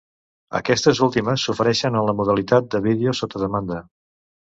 [0.59, 3.79] Aquestes últimes s'ofereixen en la modalitat de vídeo sota demanda.